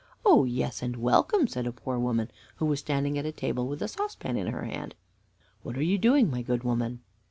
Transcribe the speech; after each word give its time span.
"Oh 0.25 0.45
yes, 0.45 0.81
and 0.81 0.95
welcome," 0.95 1.45
said 1.45 1.67
a 1.67 1.71
poor 1.71 1.99
woman, 1.99 2.31
who 2.55 2.65
was 2.65 2.79
standing 2.79 3.19
at 3.19 3.25
a 3.27 3.31
table 3.31 3.67
with 3.67 3.83
a 3.83 3.87
saucepan 3.87 4.35
in 4.35 4.47
her 4.47 4.63
hand. 4.65 4.95
"What 5.61 5.77
are 5.77 5.83
you 5.83 5.99
doing, 5.99 6.27
my 6.31 6.41
good 6.41 6.63
woman?" 6.63 7.01